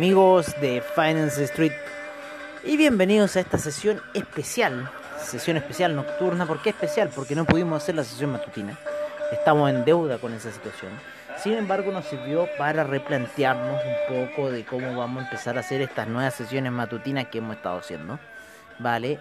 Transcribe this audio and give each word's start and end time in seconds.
Amigos 0.00 0.58
de 0.62 0.82
Finance 0.94 1.44
Street 1.44 1.74
y 2.64 2.78
bienvenidos 2.78 3.36
a 3.36 3.40
esta 3.40 3.58
sesión 3.58 4.00
especial, 4.14 4.90
sesión 5.18 5.58
especial 5.58 5.94
nocturna. 5.94 6.46
¿Por 6.46 6.62
qué 6.62 6.70
especial? 6.70 7.10
Porque 7.14 7.34
no 7.34 7.44
pudimos 7.44 7.82
hacer 7.82 7.96
la 7.96 8.04
sesión 8.04 8.32
matutina. 8.32 8.78
Estamos 9.30 9.68
en 9.68 9.84
deuda 9.84 10.16
con 10.16 10.32
esa 10.32 10.50
situación. 10.50 10.90
Sin 11.36 11.52
embargo, 11.52 11.92
nos 11.92 12.06
sirvió 12.06 12.48
para 12.56 12.82
replantearnos 12.82 13.78
un 13.84 14.26
poco 14.30 14.50
de 14.50 14.64
cómo 14.64 14.96
vamos 14.96 15.20
a 15.20 15.26
empezar 15.26 15.58
a 15.58 15.60
hacer 15.60 15.82
estas 15.82 16.08
nuevas 16.08 16.32
sesiones 16.32 16.72
matutinas 16.72 17.26
que 17.26 17.36
hemos 17.36 17.56
estado 17.56 17.76
haciendo. 17.76 18.18
¿Vale? 18.78 19.18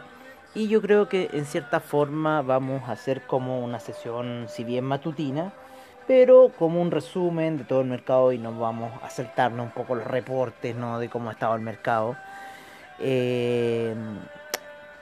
Y 0.56 0.70
yo 0.70 0.82
creo 0.82 1.10
que 1.10 1.30
en 1.34 1.46
cierta 1.46 1.82
forma 1.82 2.42
vamos 2.42 2.88
a 2.88 2.94
hacer 2.94 3.24
como 3.24 3.60
una 3.66 3.82
sesión, 3.82 4.46
si 4.48 4.64
bien 4.64 4.86
matutina, 4.86 5.52
pero 6.10 6.52
como 6.58 6.82
un 6.82 6.90
resumen 6.90 7.60
de 7.60 7.66
todo 7.66 7.82
el 7.82 7.88
mercado 7.88 8.32
y 8.34 8.40
nos 8.40 8.58
vamos 8.58 8.92
a 9.04 9.12
saltarnos 9.12 9.68
un 9.68 9.72
poco 9.72 9.94
los 9.94 10.08
reportes 10.08 10.76
¿no? 10.76 10.98
de 10.98 11.08
cómo 11.08 11.30
ha 11.30 11.34
estado 11.34 11.54
el 11.54 11.62
mercado. 11.62 12.18
Eh, 12.98 13.94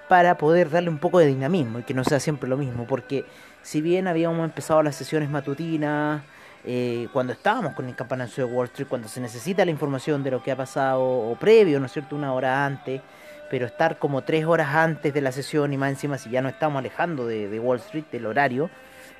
para 0.09 0.37
poder 0.37 0.69
darle 0.69 0.89
un 0.89 0.97
poco 0.97 1.19
de 1.19 1.27
dinamismo 1.27 1.79
y 1.79 1.83
que 1.83 1.93
no 1.93 2.03
sea 2.03 2.19
siempre 2.19 2.49
lo 2.49 2.57
mismo, 2.57 2.85
porque 2.85 3.23
si 3.61 3.79
bien 3.79 4.09
habíamos 4.09 4.43
empezado 4.43 4.83
las 4.83 4.97
sesiones 4.97 5.29
matutinas, 5.29 6.23
eh, 6.65 7.07
cuando 7.13 7.31
estábamos 7.31 7.73
con 7.73 7.87
el 7.87 7.95
campanazo 7.95 8.45
de 8.45 8.53
Wall 8.53 8.65
Street, 8.65 8.89
cuando 8.89 9.07
se 9.07 9.21
necesita 9.21 9.63
la 9.63 9.71
información 9.71 10.25
de 10.25 10.31
lo 10.31 10.43
que 10.43 10.51
ha 10.51 10.57
pasado, 10.57 11.03
o 11.03 11.33
previo, 11.39 11.79
¿no 11.79 11.85
es 11.85 11.93
cierto?, 11.93 12.17
una 12.17 12.33
hora 12.33 12.65
antes, 12.65 13.01
pero 13.49 13.65
estar 13.65 13.97
como 13.97 14.23
tres 14.23 14.43
horas 14.43 14.75
antes 14.75 15.13
de 15.13 15.21
la 15.21 15.31
sesión 15.31 15.71
y 15.71 15.77
más 15.77 15.89
encima 15.89 16.17
si 16.17 16.29
ya 16.29 16.41
nos 16.41 16.51
estamos 16.51 16.79
alejando 16.79 17.25
de 17.25 17.59
Wall 17.61 17.77
Street, 17.77 18.07
del 18.11 18.25
horario 18.25 18.69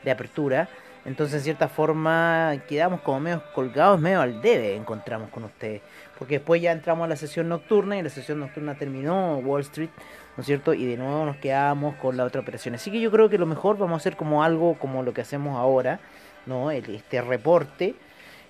de 0.03 0.11
apertura, 0.11 0.67
entonces 1.08 1.38
en 1.38 1.41
cierta 1.41 1.69
forma 1.69 2.53
quedamos 2.67 3.00
como 3.00 3.22
medio 3.22 3.41
colgados, 3.55 4.00
medio 4.00 4.19
al 4.19 4.41
debe 4.41 4.75
encontramos 4.75 5.30
con 5.30 5.45
ustedes, 5.45 5.81
porque 6.19 6.36
después 6.36 6.61
ya 6.61 6.73
entramos 6.73 7.05
a 7.05 7.08
la 7.08 7.16
sesión 7.16 7.47
nocturna 7.47 7.97
y 7.97 8.03
la 8.03 8.09
sesión 8.09 8.41
nocturna 8.41 8.75
terminó 8.75 9.38
Wall 9.38 9.61
Street, 9.61 9.89
¿no 10.36 10.41
es 10.41 10.45
cierto? 10.45 10.73
Y 10.73 10.86
de 10.86 10.97
nuevo 10.97 11.25
nos 11.25 11.38
quedamos 11.38 11.95
con 11.95 12.17
la 12.17 12.25
otra 12.25 12.41
operación. 12.41 12.75
Así 12.75 12.91
que 12.91 12.99
yo 12.99 13.09
creo 13.09 13.30
que 13.30 13.38
lo 13.38 13.45
mejor 13.45 13.77
vamos 13.77 13.94
a 13.94 13.97
hacer 13.97 14.17
como 14.17 14.44
algo 14.44 14.77
como 14.77 15.02
lo 15.02 15.14
que 15.14 15.22
hacemos 15.22 15.58
ahora, 15.58 16.02
¿no? 16.45 16.72
Este 16.72 17.21
reporte, 17.21 17.95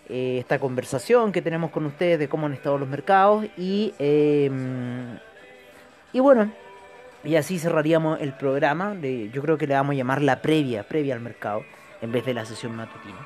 eh, 0.09 0.37
esta 0.39 0.57
conversación 0.57 1.31
que 1.31 1.43
tenemos 1.43 1.69
con 1.69 1.85
ustedes 1.85 2.17
de 2.17 2.27
cómo 2.27 2.47
han 2.47 2.53
estado 2.53 2.79
los 2.79 2.89
mercados 2.89 3.45
y, 3.55 3.93
eh, 3.99 4.49
y 6.11 6.19
bueno, 6.19 6.51
y 7.23 7.35
así 7.35 7.59
cerraríamos 7.59 8.19
el 8.19 8.33
programa. 8.33 8.95
yo 8.95 9.41
creo 9.43 9.59
que 9.59 9.67
le 9.67 9.75
vamos 9.75 9.93
a 9.93 9.97
llamar 9.97 10.23
la 10.23 10.41
previa, 10.41 10.81
previa 10.87 11.13
al 11.13 11.19
mercado, 11.19 11.63
en 12.01 12.11
vez 12.11 12.25
de 12.25 12.33
la 12.33 12.45
sesión 12.45 12.75
matutina. 12.75 13.17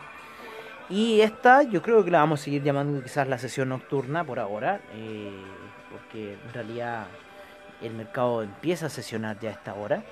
Y 0.92 1.22
esta 1.22 1.64
yo 1.64 1.82
creo 1.82 2.04
que 2.04 2.12
la 2.12 2.20
vamos 2.20 2.42
a 2.42 2.44
seguir 2.44 2.64
llamando 2.64 3.02
quizás 3.02 3.28
la 3.28 3.38
sesión 3.38 3.70
nocturna 3.70 4.26
por 4.26 4.40
ahora, 4.40 4.82
eh, 4.94 5.32
porque 5.90 6.34
en 6.34 6.54
realidad 6.54 7.06
el 7.82 7.94
mercado 7.94 8.44
empieza 8.44 8.88
a 8.88 8.90
sesionar 8.90 9.40
ya 9.40 9.50
a 9.50 9.54
esta 9.54 9.74
hora. 9.74 10.04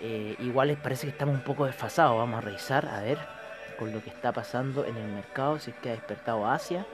Eh, 0.00 0.34
igual 0.38 0.68
les 0.68 0.78
parece 0.78 1.06
que 1.06 1.10
estamos 1.10 1.34
un 1.34 1.42
poco 1.42 1.66
desfasados, 1.66 2.16
vamos 2.16 2.38
a 2.38 2.40
revisar 2.40 2.86
a 2.86 3.00
ver 3.00 3.18
con 3.78 3.92
lo 3.92 4.02
que 4.02 4.08
está 4.08 4.32
pasando 4.32 4.86
en 4.86 4.96
el 4.96 5.08
mercado, 5.12 5.58
si 5.58 5.70
es 5.70 5.76
que 5.76 5.90
ha 5.90 5.92
despertado 5.92 6.46
Asia. 6.46 6.86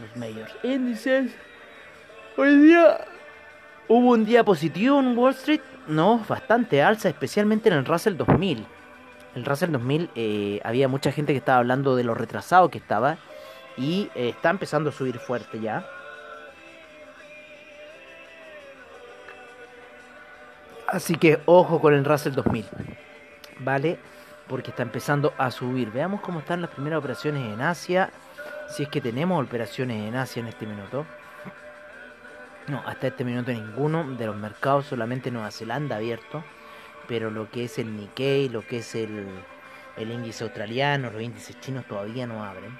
Los 0.00 0.16
mayores 0.16 0.52
índices. 0.64 1.32
Hoy 2.36 2.56
día 2.56 3.04
hubo 3.86 4.10
un 4.10 4.24
día 4.24 4.42
positivo 4.42 4.98
en 4.98 5.16
Wall 5.16 5.34
Street, 5.34 5.60
no, 5.86 6.24
bastante 6.28 6.82
alza, 6.82 7.08
especialmente 7.08 7.68
en 7.68 7.76
el 7.76 7.84
Russell 7.84 8.16
2000 8.16 8.66
el 9.34 9.44
Russell 9.44 9.70
2000 9.70 10.10
eh, 10.14 10.60
había 10.64 10.88
mucha 10.88 11.12
gente 11.12 11.32
que 11.32 11.38
estaba 11.38 11.58
hablando 11.58 11.96
de 11.96 12.04
lo 12.04 12.14
retrasado 12.14 12.70
que 12.70 12.78
estaba 12.78 13.18
y 13.76 14.10
eh, 14.14 14.30
está 14.30 14.50
empezando 14.50 14.90
a 14.90 14.92
subir 14.92 15.18
fuerte 15.18 15.60
ya. 15.60 15.86
Así 20.86 21.16
que 21.16 21.40
ojo 21.44 21.80
con 21.80 21.92
el 21.92 22.04
Russell 22.04 22.32
2000, 22.32 22.66
¿vale? 23.58 23.98
Porque 24.48 24.70
está 24.70 24.82
empezando 24.82 25.34
a 25.36 25.50
subir. 25.50 25.90
Veamos 25.92 26.22
cómo 26.22 26.40
están 26.40 26.62
las 26.62 26.70
primeras 26.70 26.98
operaciones 26.98 27.44
en 27.52 27.60
Asia. 27.60 28.10
Si 28.70 28.84
es 28.84 28.88
que 28.88 29.02
tenemos 29.02 29.44
operaciones 29.44 30.08
en 30.08 30.16
Asia 30.16 30.40
en 30.40 30.48
este 30.48 30.66
minuto. 30.66 31.04
No, 32.68 32.82
hasta 32.86 33.08
este 33.08 33.24
minuto 33.24 33.52
ninguno 33.52 34.04
de 34.16 34.26
los 34.26 34.36
mercados, 34.36 34.86
solamente 34.86 35.30
Nueva 35.30 35.50
Zelanda 35.50 35.96
abierto 35.96 36.42
pero 37.08 37.30
lo 37.30 37.50
que 37.50 37.64
es 37.64 37.78
el 37.78 37.96
Nikkei, 37.96 38.50
lo 38.50 38.64
que 38.64 38.78
es 38.78 38.94
el, 38.94 39.26
el 39.96 40.10
índice 40.10 40.44
australiano, 40.44 41.10
los 41.10 41.22
índices 41.22 41.58
chinos 41.58 41.86
todavía 41.86 42.26
no 42.26 42.44
abren. 42.44 42.78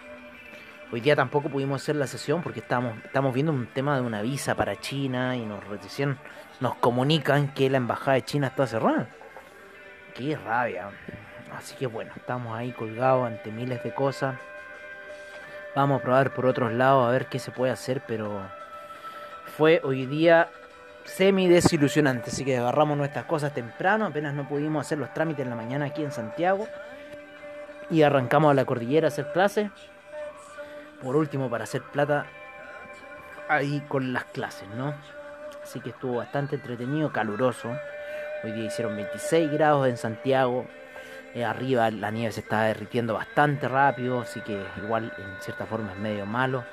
Hoy 0.92 1.00
día 1.00 1.16
tampoco 1.16 1.48
pudimos 1.48 1.82
hacer 1.82 1.96
la 1.96 2.06
sesión 2.06 2.42
porque 2.42 2.60
estamos, 2.60 2.96
estamos 3.04 3.34
viendo 3.34 3.52
un 3.52 3.66
tema 3.66 3.96
de 3.96 4.02
una 4.02 4.22
visa 4.22 4.54
para 4.54 4.76
China 4.76 5.36
y 5.36 5.44
nos 5.44 5.66
recién 5.66 6.18
nos 6.60 6.76
comunican 6.76 7.52
que 7.52 7.68
la 7.68 7.76
embajada 7.78 8.14
de 8.14 8.22
China 8.22 8.46
está 8.46 8.66
cerrada. 8.66 9.08
Qué 10.14 10.36
rabia. 10.36 10.90
Así 11.56 11.74
que 11.76 11.86
bueno, 11.86 12.12
estamos 12.16 12.56
ahí 12.56 12.72
colgados 12.72 13.26
ante 13.26 13.50
miles 13.50 13.82
de 13.82 13.92
cosas. 13.92 14.36
Vamos 15.74 16.00
a 16.00 16.02
probar 16.02 16.34
por 16.34 16.46
otros 16.46 16.72
lados 16.72 17.06
a 17.06 17.10
ver 17.10 17.26
qué 17.26 17.38
se 17.38 17.50
puede 17.50 17.72
hacer, 17.72 18.02
pero 18.06 18.42
fue 19.56 19.80
hoy 19.84 20.06
día 20.06 20.48
semi 21.08 21.48
desilusionante. 21.48 22.30
Así 22.30 22.44
que 22.44 22.58
agarramos 22.58 22.96
nuestras 22.96 23.24
cosas 23.24 23.52
temprano, 23.52 24.06
apenas 24.06 24.34
no 24.34 24.48
pudimos 24.48 24.86
hacer 24.86 24.98
los 24.98 25.12
trámites 25.14 25.44
en 25.44 25.50
la 25.50 25.56
mañana 25.56 25.86
aquí 25.86 26.02
en 26.02 26.12
Santiago. 26.12 26.66
Y 27.90 28.02
arrancamos 28.02 28.50
a 28.50 28.54
la 28.54 28.64
cordillera 28.64 29.06
a 29.06 29.08
hacer 29.08 29.32
clases. 29.32 29.70
Por 31.02 31.16
último, 31.16 31.48
para 31.48 31.64
hacer 31.64 31.82
plata 31.82 32.26
ahí 33.48 33.82
con 33.88 34.12
las 34.12 34.24
clases, 34.24 34.68
¿no? 34.76 34.94
Así 35.62 35.80
que 35.80 35.90
estuvo 35.90 36.16
bastante 36.16 36.56
entretenido, 36.56 37.12
caluroso. 37.12 37.70
Hoy 38.44 38.52
día 38.52 38.66
hicieron 38.66 38.94
26 38.96 39.50
grados 39.50 39.88
en 39.88 39.96
Santiago. 39.96 40.66
Eh, 41.34 41.44
arriba 41.44 41.90
la 41.90 42.10
nieve 42.10 42.32
se 42.32 42.40
está 42.40 42.62
derritiendo 42.62 43.14
bastante 43.14 43.68
rápido, 43.68 44.22
así 44.22 44.40
que 44.40 44.62
igual 44.82 45.12
en 45.18 45.42
cierta 45.42 45.66
forma 45.66 45.92
es 45.92 45.98
medio 45.98 46.26
malo 46.26 46.64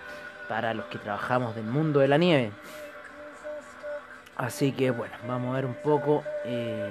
para 0.48 0.74
los 0.74 0.86
que 0.86 0.98
trabajamos 0.98 1.56
del 1.56 1.66
mundo 1.66 2.00
de 2.00 2.08
la 2.08 2.18
nieve. 2.18 2.52
Así 4.38 4.72
que 4.74 4.92
bueno, 4.92 5.14
vamos 5.28 5.52
a 5.54 5.56
ver 5.56 5.66
un 5.66 5.76
poco. 5.76 6.24
eh, 6.46 6.90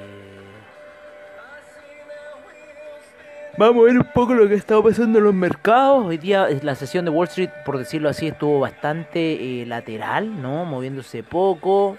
Vamos 3.56 3.82
a 3.82 3.86
ver 3.86 3.98
un 3.98 4.10
poco 4.12 4.34
lo 4.34 4.48
que 4.48 4.54
ha 4.54 4.56
estado 4.56 4.82
pasando 4.82 5.18
en 5.18 5.24
los 5.24 5.34
mercados. 5.34 6.04
Hoy 6.06 6.16
día 6.18 6.48
la 6.62 6.74
sesión 6.74 7.04
de 7.04 7.10
Wall 7.12 7.28
Street, 7.28 7.50
por 7.64 7.78
decirlo 7.78 8.08
así, 8.08 8.26
estuvo 8.26 8.58
bastante 8.58 9.62
eh, 9.62 9.66
lateral, 9.66 10.42
¿no? 10.42 10.64
Moviéndose 10.64 11.22
poco. 11.22 11.96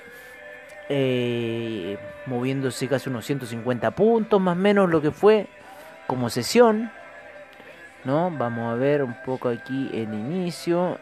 eh, 0.90 1.98
moviéndose 2.28 2.88
casi 2.88 3.10
unos 3.10 3.26
150 3.26 3.92
puntos, 3.92 4.42
más 4.42 4.56
o 4.58 4.60
menos 4.60 4.90
lo 4.90 5.02
que 5.02 5.12
fue 5.12 5.48
como 6.08 6.30
sesión. 6.30 6.92
¿No? 8.04 8.30
Vamos 8.32 8.72
a 8.74 8.76
ver 8.76 9.02
un 9.04 9.16
poco 9.26 9.50
aquí 9.50 9.90
el 9.94 10.14
inicio. 10.14 11.00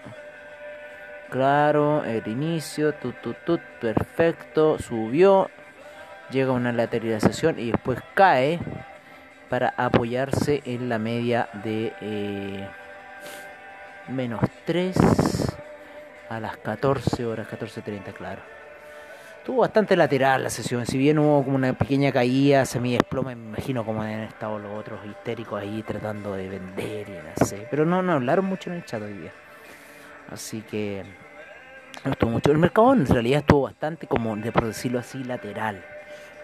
Claro, 1.33 2.03
el 2.06 2.27
inicio, 2.27 2.94
tut, 2.94 3.19
tut, 3.19 3.38
tut, 3.44 3.59
perfecto, 3.81 4.77
subió, 4.77 5.50
llega 6.30 6.51
una 6.51 6.71
lateralización 6.71 7.57
y 7.57 7.71
después 7.71 7.97
cae 8.13 8.59
para 9.50 9.74
apoyarse 9.75 10.62
en 10.63 10.89
la 10.89 11.00
media 11.00 11.50
de 11.63 11.91
eh, 12.01 12.68
menos 14.09 14.41
3 14.65 14.95
a 16.30 16.39
las 16.39 16.56
14 16.57 17.25
horas, 17.25 17.47
14.30, 17.47 18.13
claro. 18.13 18.44
Estuvo 19.39 19.62
bastante 19.62 19.95
lateral 19.95 20.44
la 20.44 20.51
sesión, 20.51 20.86
si 20.86 21.00
bien 21.00 21.18
hubo 21.18 21.44
como 21.44 21.56
una 21.56 21.74
pequeña 21.74 22.12
caída, 22.12 22.63
semi 22.63 22.91
desploma, 22.91 23.33
me 23.33 23.47
imagino 23.47 23.83
como 23.83 24.03
han 24.03 24.19
estado 24.19 24.59
los 24.59 24.71
otros 24.79 25.03
histéricos 25.03 25.59
ahí 25.59 25.81
tratando 25.81 26.36
de 26.36 26.47
vender 26.47 27.09
y 27.09 27.13
no 27.13 27.44
sé, 27.44 27.68
pero 27.71 27.86
no, 27.88 28.03
no 28.03 28.13
hablaron 28.13 28.45
mucho 28.45 28.69
en 28.69 28.75
el 28.75 28.86
chat 28.86 29.01
hoy 29.01 29.13
día. 29.13 29.31
Así 30.29 30.62
que 30.62 31.03
no 32.03 32.11
estuvo 32.11 32.29
mucho. 32.31 32.51
El 32.51 32.57
mercado 32.57 32.93
en 32.93 33.05
realidad 33.05 33.39
estuvo 33.39 33.63
bastante 33.63 34.07
como, 34.07 34.35
de 34.35 34.51
por 34.51 34.65
decirlo 34.65 34.99
así, 34.99 35.23
lateral. 35.23 35.83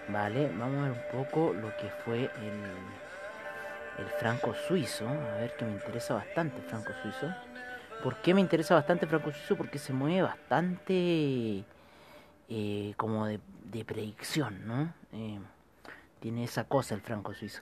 Vale, 0.07 0.49
vamos 0.57 0.79
a 0.79 0.89
ver 0.89 0.91
un 0.91 1.25
poco 1.25 1.53
lo 1.53 1.75
que 1.77 1.89
fue 2.03 2.23
el, 2.23 3.99
el 3.99 4.05
franco 4.19 4.53
suizo. 4.67 5.07
A 5.07 5.37
ver 5.37 5.55
que 5.57 5.65
me 5.65 5.71
interesa 5.71 6.15
bastante 6.15 6.57
el 6.57 6.63
franco 6.63 6.91
suizo. 7.01 7.33
¿Por 8.03 8.17
qué 8.17 8.33
me 8.33 8.41
interesa 8.41 8.75
bastante 8.75 9.05
el 9.05 9.09
franco 9.09 9.31
suizo? 9.31 9.55
Porque 9.57 9.77
se 9.77 9.93
mueve 9.93 10.21
bastante 10.21 11.63
eh, 12.49 12.93
como 12.97 13.25
de, 13.27 13.39
de, 13.65 13.85
predicción, 13.85 14.65
¿no? 14.65 14.93
Eh, 15.11 15.39
tiene 16.19 16.45
esa 16.45 16.63
cosa 16.63 16.95
el 16.95 17.01
franco 17.01 17.33
suizo. 17.33 17.61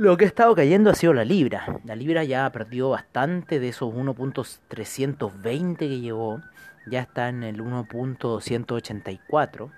Lo 0.00 0.16
que 0.16 0.24
ha 0.24 0.28
estado 0.28 0.54
cayendo 0.54 0.88
ha 0.88 0.94
sido 0.94 1.12
la 1.12 1.26
libra. 1.26 1.78
La 1.84 1.94
libra 1.94 2.24
ya 2.24 2.48
perdió 2.48 2.88
bastante 2.88 3.60
de 3.60 3.68
esos 3.68 3.92
1.320 3.92 5.76
que 5.76 6.00
llevó. 6.00 6.40
Ya 6.86 7.00
está 7.00 7.28
en 7.28 7.42
el 7.42 7.62
1.184. 7.62 9.70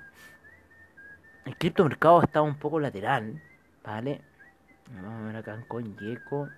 El 1.44 1.56
criptomercado 1.56 2.22
está 2.22 2.40
un 2.40 2.54
poco 2.54 2.78
lateral. 2.78 3.42
¿Vale? 3.82 4.20
Vamos 4.94 5.22
a 5.22 5.26
ver 5.26 5.36
acá 5.38 5.54
en 5.54 5.62
CoinGecko. 5.62 6.48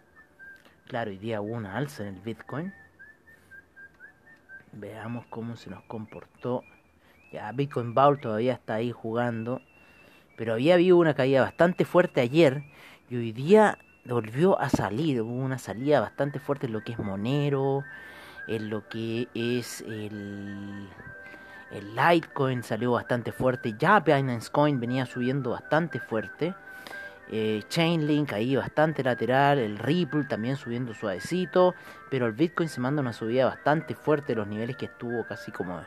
Claro, 0.87 1.11
hoy 1.11 1.17
día 1.17 1.41
hubo 1.41 1.55
una 1.55 1.79
alza 1.79 2.07
en 2.07 2.17
el 2.17 2.21
Bitcoin. 2.21 2.71
Veamos 4.73 5.25
cómo 5.31 5.57
se 5.57 5.71
nos 5.71 5.83
comportó. 5.85 6.65
Ya, 7.33 7.51
Bitcoin 7.53 7.95
Bowl 7.95 8.21
todavía 8.21 8.53
está 8.53 8.75
ahí 8.75 8.93
jugando. 8.93 9.63
Pero 10.37 10.53
había 10.53 10.75
habido 10.75 10.99
una 10.99 11.15
caída 11.15 11.41
bastante 11.41 11.87
fuerte 11.87 12.21
ayer 12.21 12.63
y 13.09 13.17
hoy 13.17 13.33
día 13.33 13.79
volvió 14.05 14.59
a 14.61 14.69
salir, 14.69 15.21
hubo 15.23 15.33
una 15.33 15.59
salida 15.59 16.01
bastante 16.01 16.39
fuerte 16.39 16.67
en 16.67 16.73
lo 16.73 16.83
que 16.83 16.93
es 16.93 16.99
Monero, 16.99 17.83
en 18.47 18.71
lo 18.71 18.89
que 18.89 19.29
es 19.35 19.81
el, 19.83 20.89
el 21.71 21.97
Litecoin 21.97 22.63
salió 22.63 22.93
bastante 22.93 23.33
fuerte, 23.33 23.75
ya 23.79 24.01
Binance 24.01 24.51
Coin 24.51 24.81
venía 24.81 25.07
subiendo 25.07 25.51
bastante 25.51 26.01
fuerte, 26.01 26.55
eh, 27.31 27.63
Chainlink 27.69 28.33
ahí 28.33 28.55
bastante 28.57 29.03
lateral, 29.03 29.59
el 29.59 29.79
Ripple 29.79 30.25
también 30.25 30.57
subiendo 30.57 30.93
suavecito, 30.93 31.75
pero 32.11 32.27
el 32.27 32.33
Bitcoin 32.33 32.69
se 32.69 32.81
manda 32.81 33.01
una 33.01 33.15
subida 33.15 33.47
bastante 33.47 33.95
fuerte, 33.95 34.35
los 34.35 34.47
niveles 34.47 34.77
que 34.77 34.87
estuvo 34.87 35.25
casi 35.27 35.51
como 35.51 35.81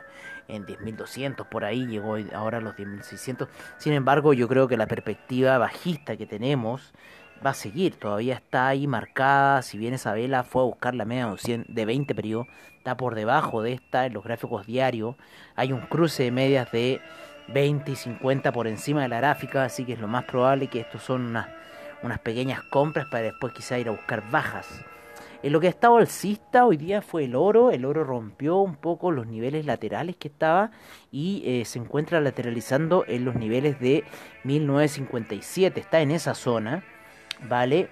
en 0.48 0.66
10.200 0.66 1.46
por 1.48 1.64
ahí, 1.64 1.86
llegó 1.86 2.16
ahora 2.34 2.58
a 2.58 2.60
los 2.60 2.74
10.600. 2.74 3.48
Sin 3.76 3.92
embargo, 3.92 4.32
yo 4.32 4.48
creo 4.48 4.66
que 4.66 4.76
la 4.76 4.86
perspectiva 4.86 5.58
bajista 5.58 6.16
que 6.16 6.26
tenemos 6.26 6.92
va 7.44 7.50
a 7.50 7.54
seguir, 7.54 7.96
todavía 7.98 8.34
está 8.34 8.68
ahí 8.68 8.86
marcada, 8.86 9.62
si 9.62 9.78
bien 9.78 9.94
esa 9.94 10.12
vela 10.12 10.42
fue 10.42 10.62
a 10.62 10.64
buscar 10.64 10.94
la 10.94 11.04
media 11.04 11.32
de 11.68 11.84
20 11.84 12.14
periodos, 12.14 12.48
está 12.76 12.96
por 12.96 13.14
debajo 13.14 13.62
de 13.62 13.74
esta 13.74 14.06
en 14.06 14.14
los 14.14 14.24
gráficos 14.24 14.66
diarios, 14.66 15.14
hay 15.54 15.72
un 15.72 15.80
cruce 15.82 16.24
de 16.24 16.30
medias 16.32 16.72
de 16.72 17.00
20 17.48 17.92
y 17.92 17.96
50 17.96 18.52
por 18.52 18.66
encima 18.66 19.02
de 19.02 19.08
la 19.08 19.18
gráfica, 19.18 19.64
así 19.64 19.84
que 19.84 19.92
es 19.92 20.00
lo 20.00 20.08
más 20.08 20.24
probable 20.24 20.66
que 20.66 20.80
estos 20.80 21.02
son 21.02 21.26
unas, 21.26 21.48
unas 22.02 22.18
pequeñas 22.18 22.62
compras 22.64 23.06
para 23.10 23.24
después 23.24 23.52
quizá 23.52 23.78
ir 23.78 23.88
a 23.88 23.92
buscar 23.92 24.28
bajas. 24.30 24.84
En 25.40 25.52
lo 25.52 25.60
que 25.60 25.68
ha 25.68 25.70
estado 25.70 25.98
alcista 25.98 26.66
hoy 26.66 26.76
día 26.76 27.00
fue 27.00 27.24
el 27.24 27.36
oro. 27.36 27.70
El 27.70 27.84
oro 27.84 28.02
rompió 28.02 28.56
un 28.56 28.74
poco 28.74 29.12
los 29.12 29.26
niveles 29.28 29.66
laterales 29.66 30.16
que 30.16 30.28
estaba 30.28 30.72
y 31.12 31.42
eh, 31.46 31.64
se 31.64 31.78
encuentra 31.78 32.20
lateralizando 32.20 33.04
en 33.06 33.24
los 33.24 33.36
niveles 33.36 33.78
de 33.78 34.02
1957. 34.42 35.78
Está 35.78 36.00
en 36.00 36.10
esa 36.10 36.34
zona, 36.34 36.82
¿vale? 37.48 37.88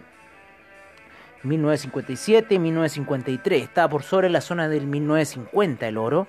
1957, 1.45 2.59
1953. 2.59 3.63
Está 3.63 3.89
por 3.89 4.03
sobre 4.03 4.29
la 4.29 4.41
zona 4.41 4.69
del 4.69 4.89
1950 4.89 5.87
el 5.87 5.99
oro 5.99 6.27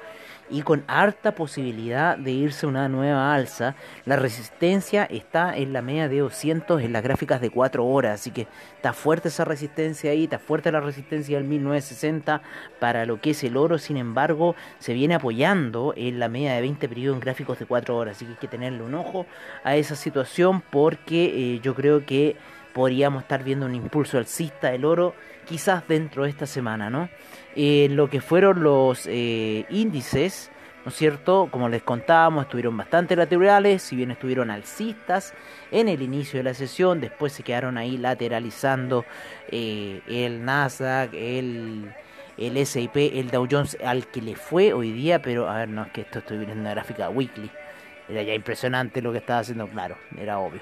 y 0.50 0.62
con 0.62 0.84
harta 0.88 1.34
posibilidad 1.36 2.18
de 2.18 2.32
irse 2.32 2.66
una 2.66 2.88
nueva 2.90 3.34
alza. 3.34 3.76
La 4.06 4.16
resistencia 4.16 5.06
está 5.06 5.56
en 5.56 5.74
la 5.74 5.82
media 5.82 6.08
de 6.08 6.20
200 6.20 6.82
en 6.82 6.94
las 6.94 7.04
gráficas 7.04 7.42
de 7.42 7.50
4 7.50 7.86
horas, 7.86 8.22
así 8.22 8.32
que 8.32 8.48
está 8.76 8.94
fuerte 8.94 9.28
esa 9.28 9.46
resistencia 9.46 10.12
ahí, 10.12 10.26
está 10.26 10.40
fuerte 10.40 10.72
la 10.72 10.80
resistencia 10.80 11.38
del 11.38 11.48
1960 11.48 12.42
para 12.80 13.06
lo 13.06 13.20
que 13.20 13.32
es 13.32 13.44
el 13.44 13.58
oro, 13.58 13.78
sin 13.78 13.98
embargo, 13.98 14.56
se 14.80 14.94
viene 14.94 15.16
apoyando 15.16 15.94
en 15.96 16.20
la 16.20 16.30
media 16.30 16.54
de 16.54 16.62
20 16.62 16.90
periodos 16.90 17.18
en 17.18 17.22
gráficos 17.22 17.60
de 17.60 17.66
4 17.66 17.96
horas, 17.96 18.18
así 18.18 18.26
que 18.26 18.32
hay 18.32 18.38
que 18.38 18.48
tenerle 18.48 18.84
un 18.84 18.96
ojo 18.96 19.26
a 19.64 19.76
esa 19.76 19.96
situación 19.96 20.62
porque 20.62 21.56
eh, 21.56 21.60
yo 21.62 21.76
creo 21.76 22.06
que 22.06 22.36
podríamos 22.74 23.24
estar 23.24 23.44
viendo 23.44 23.66
un 23.66 23.76
impulso 23.76 24.18
alcista 24.18 24.70
del 24.70 24.86
oro 24.86 25.16
quizás 25.48 25.88
dentro 25.88 26.24
de 26.24 26.30
esta 26.30 26.46
semana, 26.46 26.90
¿no? 26.90 27.10
Eh, 27.60 27.88
lo 27.90 28.08
que 28.08 28.22
fueron 28.22 28.62
los 28.62 29.08
eh, 29.08 29.66
índices, 29.72 30.52
¿no 30.86 30.90
es 30.90 30.96
cierto? 30.96 31.48
Como 31.50 31.70
les 31.70 31.82
contábamos, 31.82 32.44
estuvieron 32.44 32.78
bastante 32.78 33.16
laterales, 33.16 33.82
si 33.82 33.96
bien 33.96 34.12
estuvieron 34.12 34.52
alcistas 34.52 35.34
en 35.72 35.90
el 35.90 36.04
inicio 36.04 36.38
de 36.38 36.44
la 36.44 36.54
sesión, 36.54 37.02
después 37.02 37.34
se 37.34 37.42
quedaron 37.42 37.80
ahí 37.80 37.98
lateralizando 37.98 39.06
eh, 39.50 40.02
el 40.08 40.46
Nasdaq, 40.46 41.16
el, 41.16 41.92
el 42.38 42.58
el 42.58 43.32
Dow 43.32 43.48
Jones, 43.50 43.76
al 43.84 44.06
que 44.06 44.22
le 44.22 44.36
fue 44.36 44.74
hoy 44.74 44.92
día, 44.92 45.24
pero 45.24 45.50
a 45.50 45.58
ver, 45.58 45.70
no 45.70 45.82
es 45.82 45.92
que 45.92 46.02
esto 46.02 46.20
estoy 46.20 46.38
viendo 46.38 46.54
una 46.62 46.70
gráfica 46.70 47.10
weekly, 47.10 47.50
era 48.08 48.22
ya 48.22 48.36
impresionante 48.36 49.02
lo 49.02 49.12
que 49.12 49.18
estaba 49.18 49.40
haciendo, 49.40 49.68
claro, 49.68 49.98
era 50.16 50.38
obvio. 50.38 50.62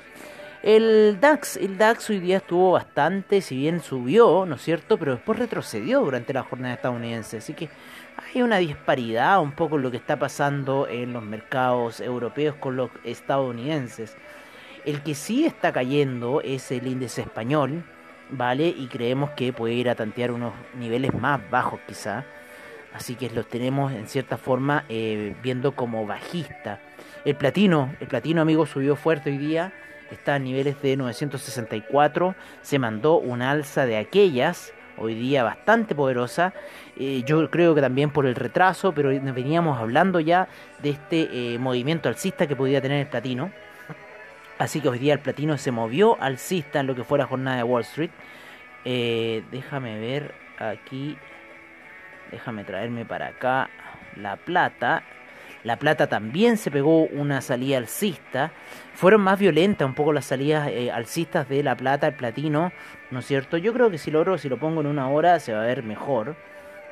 El 0.65 1.19
DAX, 1.21 1.57
el 1.57 1.77
DAX 1.77 2.09
hoy 2.09 2.19
día 2.19 2.38
estuvo 2.38 2.71
bastante, 2.71 3.41
si 3.41 3.56
bien 3.56 3.81
subió, 3.81 4.47
¿no 4.47 4.56
es 4.56 4.63
cierto? 4.63 4.97
Pero 4.97 5.12
después 5.12 5.38
retrocedió 5.38 6.00
durante 6.00 6.33
la 6.33 6.41
jornada 6.41 6.73
estadounidense. 6.73 7.38
Así 7.38 7.53
que 7.53 7.69
hay 8.17 8.41
una 8.41 8.57
disparidad 8.57 9.39
un 9.41 9.51
poco 9.51 9.75
en 9.75 9.83
lo 9.83 9.91
que 9.91 9.97
está 9.97 10.17
pasando 10.17 10.88
en 10.88 11.13
los 11.13 11.21
mercados 11.21 12.00
europeos 12.00 12.56
con 12.56 12.77
los 12.77 12.89
estadounidenses. 13.03 14.17
El 14.85 15.03
que 15.03 15.13
sí 15.13 15.45
está 15.45 15.71
cayendo 15.71 16.41
es 16.41 16.71
el 16.71 16.88
índice 16.88 17.21
español, 17.21 17.83
¿vale? 18.31 18.67
Y 18.69 18.88
creemos 18.88 19.29
que 19.38 19.53
puede 19.53 19.75
ir 19.75 19.88
a 19.88 19.94
tantear 19.94 20.31
unos 20.31 20.53
niveles 20.73 21.13
más 21.13 21.47
bajos 21.51 21.79
quizá. 21.88 22.25
Así 22.91 23.13
que 23.13 23.29
los 23.29 23.47
tenemos 23.47 23.91
en 23.91 24.07
cierta 24.07 24.38
forma 24.38 24.83
eh, 24.89 25.35
viendo 25.44 25.75
como 25.75 26.07
bajista. 26.07 26.79
El 27.23 27.35
platino, 27.35 27.94
el 28.00 28.07
platino 28.07 28.41
amigo 28.41 28.65
subió 28.65 28.95
fuerte 28.95 29.29
hoy 29.29 29.38
día 29.38 29.71
está 30.11 30.35
a 30.35 30.39
niveles 30.39 30.81
de 30.81 30.97
964, 30.97 32.35
se 32.61 32.79
mandó 32.79 33.17
una 33.17 33.51
alza 33.51 33.85
de 33.85 33.97
aquellas, 33.97 34.73
hoy 34.97 35.15
día 35.15 35.43
bastante 35.43 35.95
poderosa, 35.95 36.53
eh, 36.97 37.23
yo 37.25 37.49
creo 37.49 37.75
que 37.75 37.81
también 37.81 38.11
por 38.11 38.25
el 38.25 38.35
retraso, 38.35 38.93
pero 38.93 39.09
veníamos 39.09 39.79
hablando 39.79 40.19
ya 40.19 40.47
de 40.81 40.91
este 40.91 41.53
eh, 41.53 41.59
movimiento 41.59 42.09
alcista 42.09 42.47
que 42.47 42.55
podía 42.55 42.81
tener 42.81 43.01
el 43.01 43.07
platino, 43.07 43.51
así 44.57 44.79
que 44.81 44.89
hoy 44.89 45.00
día 45.00 45.13
el 45.13 45.19
platino 45.19 45.57
se 45.57 45.71
movió 45.71 46.21
alcista 46.21 46.79
en 46.79 46.88
lo 46.88 46.95
que 46.95 47.03
fue 47.03 47.17
la 47.17 47.25
jornada 47.25 47.57
de 47.57 47.63
Wall 47.63 47.81
Street, 47.81 48.12
eh, 48.85 49.43
déjame 49.51 50.00
ver 50.00 50.33
aquí, 50.59 51.17
déjame 52.31 52.63
traerme 52.63 53.05
para 53.05 53.27
acá 53.27 53.69
la 54.15 54.38
plata, 54.38 55.03
la 55.65 55.79
Plata 55.79 56.05
también 56.05 56.57
se 56.57 56.69
pegó 56.69 57.05
una 57.05 57.41
salida 57.41 57.77
alcista. 57.77 58.51
Fueron 58.93 59.22
más 59.22 59.39
violentas 59.39 59.88
un 59.88 59.95
poco 59.95 60.13
las 60.13 60.25
salidas 60.25 60.67
eh, 60.67 60.91
alcistas 60.91 61.50
de 61.50 61.63
La 61.63 61.75
Plata, 61.75 62.05
el 62.05 62.13
Platino, 62.13 62.72
¿no 63.10 63.19
es 63.19 63.25
cierto? 63.25 63.57
Yo 63.57 63.74
creo 63.74 63.89
que 63.89 63.98
si 63.98 64.12
lo 64.12 64.19
oro, 64.19 64.38
si 64.38 64.48
lo 64.48 64.60
pongo 64.60 64.81
en 64.81 64.88
una 64.88 65.10
hora, 65.10 65.39
se 65.39 65.53
va 65.53 65.63
a 65.63 65.65
ver 65.65 65.81
mejor. 65.81 66.36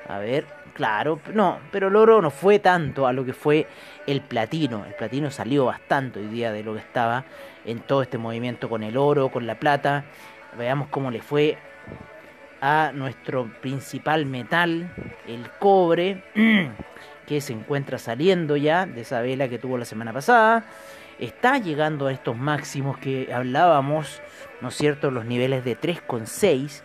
A 0.10 0.18
ver, 0.18 0.48
claro, 0.74 1.20
no, 1.36 1.60
pero 1.72 1.90
el 1.90 1.96
oro 1.96 2.20
no 2.20 2.32
fue 2.32 2.58
tanto 2.58 3.06
a 3.06 3.14
lo 3.14 3.24
que 3.24 3.34
fue 3.34 3.68
el 4.08 4.22
platino. 4.22 4.86
El 4.88 4.96
platino 4.96 5.30
salió 5.30 5.66
bastante 5.66 6.20
hoy 6.20 6.26
día 6.26 6.52
de 6.52 6.64
lo 6.64 6.74
que 6.74 6.80
estaba 6.80 7.26
en 7.66 7.80
todo 7.80 8.02
este 8.02 8.18
movimiento 8.18 8.70
con 8.70 8.82
el 8.82 8.98
oro, 8.98 9.30
con 9.30 9.46
la 9.46 9.60
plata. 9.60 10.06
Veamos 10.58 10.88
cómo 10.90 11.12
le 11.12 11.22
fue 11.22 11.60
a 12.60 12.92
nuestro 12.92 13.54
principal 13.62 14.26
metal, 14.26 14.92
el 15.28 15.48
cobre. 15.60 16.24
que 17.26 17.42
se 17.42 17.54
encuentra 17.54 17.98
saliendo 17.98 18.58
ya 18.58 18.86
de 18.86 19.02
esa 19.02 19.22
vela 19.22 19.48
que 19.48 19.60
tuvo 19.60 19.78
la 19.78 19.86
semana 19.86 20.14
pasada. 20.14 20.66
Está 21.20 21.58
llegando 21.58 22.08
a 22.08 22.12
estos 22.12 22.38
máximos 22.38 22.98
que 22.98 23.32
hablábamos, 23.34 24.22
¿no 24.62 24.70
es 24.70 24.76
cierto? 24.76 25.12
Los 25.12 25.26
niveles 25.26 25.64
de 25.64 25.80
3,6. 25.80 26.82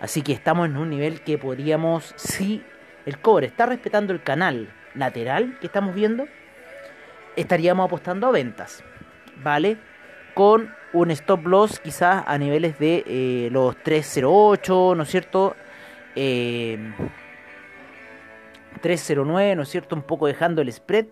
Así 0.00 0.22
que 0.22 0.32
estamos 0.32 0.66
en 0.66 0.76
un 0.76 0.90
nivel 0.90 1.22
que 1.22 1.38
podríamos, 1.38 2.12
si 2.16 2.62
el 3.06 3.18
cobre 3.18 3.46
está 3.46 3.66
respetando 3.66 4.12
el 4.12 4.22
canal 4.22 4.72
lateral 4.94 5.58
que 5.60 5.66
estamos 5.66 5.94
viendo, 5.94 6.26
estaríamos 7.36 7.86
apostando 7.86 8.26
a 8.26 8.30
ventas, 8.30 8.84
¿vale? 9.42 9.78
Con 10.34 10.74
un 10.92 11.10
stop 11.10 11.46
loss 11.46 11.80
quizás 11.80 12.24
a 12.26 12.36
niveles 12.38 12.78
de 12.78 13.04
eh, 13.06 13.48
los 13.50 13.76
308, 13.82 14.94
¿no 14.96 15.02
es 15.02 15.08
cierto? 15.08 15.56
Eh, 16.14 16.78
309, 18.82 19.56
¿no 19.56 19.62
es 19.62 19.68
cierto? 19.70 19.96
Un 19.96 20.02
poco 20.02 20.26
dejando 20.26 20.60
el 20.60 20.70
spread, 20.70 21.06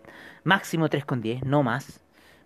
máximo 0.44 0.88
3,10, 0.88 1.42
no 1.44 1.62
más. 1.62 2.00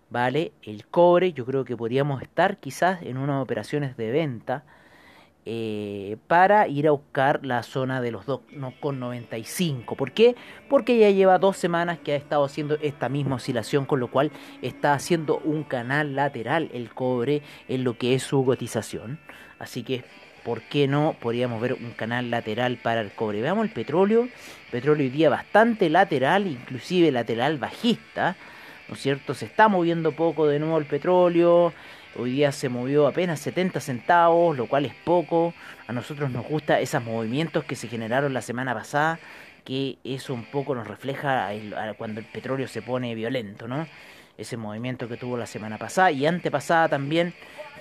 ¿Vale? 0.09 0.53
El 0.61 0.85
cobre, 0.85 1.33
yo 1.33 1.45
creo 1.45 1.65
que 1.65 1.75
podríamos 1.75 2.21
estar 2.21 2.57
quizás 2.57 3.01
en 3.01 3.17
unas 3.17 3.41
operaciones 3.41 3.97
de 3.97 4.11
venta 4.11 4.63
eh, 5.47 6.17
para 6.25 6.67
ir 6.67 6.87
a 6.87 6.91
buscar 6.91 7.45
la 7.45 7.61
zona 7.61 8.01
de 8.01 8.11
los 8.11 8.25
2,95. 8.25 9.95
¿Por 9.95 10.11
qué? 10.11 10.35
Porque 10.67 10.97
ya 10.97 11.11
lleva 11.11 11.37
dos 11.37 11.55
semanas 11.57 11.99
que 11.99 12.13
ha 12.13 12.15
estado 12.15 12.43
haciendo 12.43 12.79
esta 12.81 13.09
misma 13.09 13.35
oscilación, 13.35 13.85
con 13.85 13.99
lo 13.99 14.09
cual 14.09 14.31
está 14.63 14.93
haciendo 14.93 15.37
un 15.39 15.63
canal 15.63 16.15
lateral 16.15 16.71
el 16.73 16.91
cobre 16.91 17.43
en 17.67 17.83
lo 17.83 17.95
que 17.95 18.15
es 18.15 18.23
su 18.23 18.43
cotización. 18.43 19.19
Así 19.59 19.83
que, 19.83 20.03
¿por 20.45 20.61
qué 20.61 20.87
no 20.87 21.15
podríamos 21.19 21.59
ver 21.59 21.73
un 21.73 21.91
canal 21.91 22.29
lateral 22.29 22.77
para 22.77 23.01
el 23.01 23.11
cobre? 23.11 23.41
Veamos 23.41 23.65
el 23.65 23.71
petróleo. 23.71 24.29
Petróleo 24.71 25.03
hoy 25.03 25.09
día 25.09 25.27
bastante 25.27 25.89
lateral, 25.89 26.45
inclusive 26.45 27.11
lateral 27.11 27.57
bajista. 27.57 28.35
¿No 28.87 28.93
es 28.93 29.01
cierto? 29.01 29.33
Se 29.33 29.45
está 29.45 29.67
moviendo 29.67 30.11
poco 30.11 30.45
de 30.45 30.59
nuevo 30.59 30.77
el 30.77 30.85
petróleo. 30.85 31.73
Hoy 32.15 32.31
día 32.31 32.51
se 32.51 32.69
movió 32.69 33.07
apenas 33.07 33.39
70 33.39 33.79
centavos, 33.79 34.55
lo 34.55 34.67
cual 34.67 34.85
es 34.85 34.93
poco. 34.93 35.55
A 35.87 35.93
nosotros 35.93 36.29
nos 36.29 36.47
gustan 36.47 36.79
esos 36.79 37.03
movimientos 37.03 37.63
que 37.63 37.75
se 37.75 37.87
generaron 37.87 38.31
la 38.31 38.43
semana 38.43 38.75
pasada, 38.75 39.17
que 39.63 39.97
eso 40.03 40.35
un 40.35 40.45
poco 40.45 40.75
nos 40.75 40.87
refleja 40.87 41.49
cuando 41.97 42.19
el 42.19 42.25
petróleo 42.27 42.67
se 42.67 42.83
pone 42.83 43.15
violento, 43.15 43.67
¿no? 43.67 43.87
Ese 44.37 44.57
movimiento 44.57 45.07
que 45.07 45.17
tuvo 45.17 45.37
la 45.37 45.47
semana 45.47 45.79
pasada 45.79 46.11
y 46.11 46.27
antepasada 46.27 46.87
también 46.87 47.33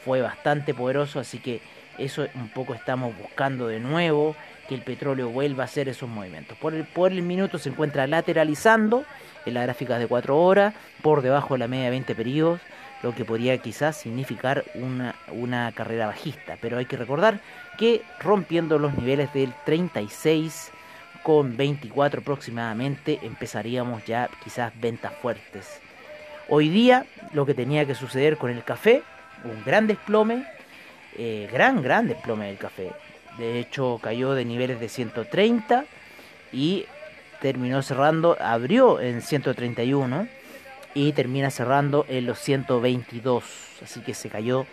fue 0.03 0.23
bastante 0.23 0.73
poderoso, 0.73 1.21
así 1.21 1.39
que 1.41 1.61
eso 1.99 2.27
un 2.35 2.49
poco 2.49 2.75
estamos 2.75 3.17
buscando 3.17 3.69
de 3.69 3.81
nuevo, 3.81 4.37
que 4.69 4.75
el 4.75 4.83
petróleo 4.83 5.29
vuelva 5.29 5.65
a 5.65 5.67
hacer 5.67 5.89
esos 5.89 6.09
movimientos. 6.09 6.57
Por 6.59 6.75
el, 6.75 6.85
por 6.85 7.13
el 7.13 7.23
minuto 7.23 7.59
se 7.59 7.69
encuentra 7.69 8.07
lateralizando 8.07 9.05
en 9.45 9.55
las 9.55 9.65
gráficas 9.65 9.99
de 9.99 10.07
4 10.07 10.37
horas, 10.37 10.75
por 11.03 11.23
debajo 11.23 11.55
de 11.55 11.59
la 11.59 11.69
media 11.69 11.85
de 11.85 11.91
20 11.91 12.15
periodos 12.15 12.61
lo 13.05 13.15
que 13.15 13.27
podría 13.27 13.59
quizás 13.59 13.99
significar 13.99 14.65
una, 14.75 15.15
una 15.31 15.71
carrera 15.73 16.07
bajista. 16.07 16.57
Pero 16.59 16.79
hay 16.79 16.87
que 16.87 16.97
recordar 16.97 17.39
que 17.77 18.01
rompiendo 18.19 18.79
los 18.79 18.95
niveles 18.97 19.31
del 19.35 19.53
36 19.67 20.71
con 21.23 21.55
24 21.55 22.23
aproximadamente 22.23 23.19
empezaríamos 23.23 24.07
ya 24.07 24.31
quizás 24.43 24.73
ventas 24.81 25.13
fuertes. 25.21 25.81
Hoy 26.49 26.71
día 26.71 27.05
lo 27.35 27.45
que 27.45 27.53
tenía 27.53 27.85
que 27.85 27.95
suceder 27.95 28.39
con 28.39 28.51
el 28.51 28.65
café, 28.65 29.03
un 29.45 29.63
gran 29.65 29.87
desplome, 29.87 30.47
eh, 31.17 31.49
gran, 31.53 31.83
gran 31.83 32.09
desplome 32.09 32.47
del 32.47 32.59
café. 32.59 32.93
De 33.39 33.59
hecho 33.59 33.99
cayó 34.03 34.35
de 34.35 34.45
niveles 34.45 34.81
de 34.81 34.89
130 34.89 35.85
y 36.53 36.87
terminó 37.41 37.83
cerrando, 37.83 38.37
abrió 38.41 39.01
en 39.01 39.21
131 39.21 40.29
y 40.95 41.13
termina 41.13 41.51
cerrando 41.51 42.07
en 42.09 42.27
los 42.27 42.39
122. 42.39 43.45
Así 43.83 44.01
que 44.01 44.15
se 44.15 44.29
cayó 44.29 44.67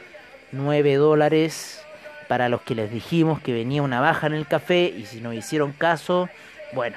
9 0.51 0.95
dólares 0.95 1.83
para 2.27 2.47
los 2.47 2.61
que 2.61 2.75
les 2.75 2.91
dijimos 2.91 3.41
que 3.41 3.51
venía 3.51 3.81
una 3.81 3.99
baja 3.99 4.27
en 4.27 4.33
el 4.33 4.47
café 4.47 4.93
y 4.95 5.05
si 5.05 5.19
no 5.19 5.33
hicieron 5.33 5.73
caso, 5.73 6.29
bueno, 6.73 6.95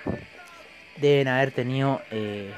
deben 0.99 1.29
haber 1.29 1.51
tenido 1.51 2.01
eh, 2.11 2.53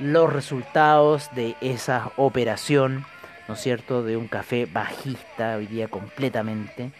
los 0.00 0.32
resultados 0.32 1.30
de 1.34 1.54
esa 1.60 2.10
operación, 2.16 3.04
¿no 3.50 3.56
cierto?, 3.56 4.04
de 4.04 4.16
un 4.16 4.28
café 4.28 4.68
bajista 4.72 5.56
hoy 5.56 5.66
día 5.66 5.88
completamente. 5.88 6.92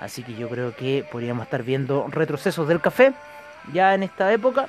Así 0.00 0.22
que 0.22 0.34
yo 0.34 0.48
creo 0.48 0.74
que 0.74 1.04
podríamos 1.12 1.44
estar 1.44 1.62
viendo 1.62 2.06
retrocesos 2.08 2.66
del 2.66 2.80
café 2.80 3.12
ya 3.74 3.92
en 3.92 4.04
esta 4.04 4.32
época 4.32 4.68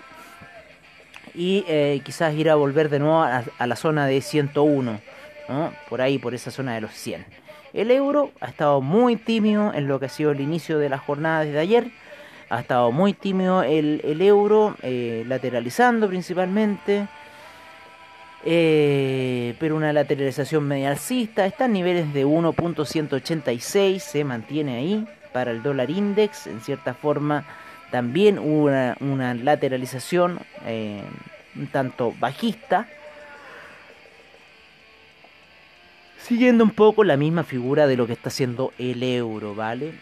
y 1.34 1.64
eh, 1.70 2.02
quizás 2.04 2.34
ir 2.34 2.50
a 2.50 2.56
volver 2.56 2.90
de 2.90 3.00
nuevo 3.00 3.22
a, 3.24 3.68
la 3.68 3.76
zona 3.78 4.06
de 4.06 4.20
101, 4.20 5.00
por 5.90 6.02
ahí, 6.02 6.18
por 6.18 6.34
esa 6.34 6.52
zona 6.52 6.76
de 6.76 6.82
los 6.82 6.92
100. 6.92 7.26
El 7.72 7.92
euro 7.92 8.32
ha 8.42 8.48
estado 8.48 8.82
muy 8.82 9.16
tímido 9.16 9.74
en 9.74 9.88
lo 9.88 9.98
que 9.98 10.08
ha 10.08 10.10
sido 10.10 10.32
el 10.32 10.42
inicio 10.42 10.78
de 10.78 10.90
la 10.90 10.98
jornada 10.98 11.46
desde 11.46 11.60
ayer. 11.60 11.88
Ha 12.50 12.60
estado 12.60 12.92
muy 12.92 13.14
tímido 13.14 13.64
el, 13.64 14.22
euro, 14.22 14.76
eh, 14.82 15.24
lateralizando 15.26 16.10
principalmente. 16.10 17.08
Eh, 18.46 19.56
pero 19.60 19.76
una 19.76 19.92
lateralización 19.92 20.68
media 20.68 20.92
alcista. 20.92 21.46
Está 21.46 21.66
en 21.66 21.74
niveles 21.74 22.14
de 22.14 22.26
1.186, 22.26 24.00
se 24.00 24.24
mantiene 24.24 24.78
ahí 24.78 25.08
para 25.34 25.52
el 25.52 25.62
dólar 25.62 25.90
index. 25.90 26.48
En 26.48 26.62
cierta 26.62 26.94
forma, 26.94 27.46
también 27.92 28.40
hubo 28.40 28.70
una, 29.00 29.34
lateralización 29.34 30.40
eh, 30.66 31.02
un 31.56 31.68
tanto 31.68 32.14
bajista. 32.20 32.88
Siguiendo 36.22 36.64
un 36.64 36.72
poco 36.72 37.04
la 37.04 37.18
misma 37.18 37.44
figura 37.44 37.88
de 37.88 37.98
lo 37.98 38.06
que 38.06 38.14
está 38.14 38.30
haciendo 38.30 38.72
el 38.78 39.02
euro, 39.02 39.56
¿vale? 39.56 39.94